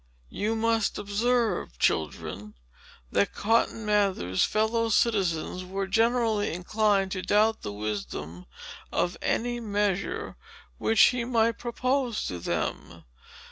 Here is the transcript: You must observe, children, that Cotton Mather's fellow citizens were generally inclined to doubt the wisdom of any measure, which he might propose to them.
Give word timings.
You 0.31 0.55
must 0.55 0.97
observe, 0.97 1.77
children, 1.77 2.55
that 3.11 3.35
Cotton 3.35 3.85
Mather's 3.85 4.43
fellow 4.43 4.89
citizens 4.89 5.63
were 5.63 5.85
generally 5.85 6.51
inclined 6.53 7.11
to 7.11 7.21
doubt 7.21 7.61
the 7.61 7.71
wisdom 7.71 8.47
of 8.91 9.15
any 9.21 9.59
measure, 9.59 10.37
which 10.79 10.99
he 11.13 11.23
might 11.23 11.59
propose 11.59 12.25
to 12.25 12.39
them. 12.39 13.03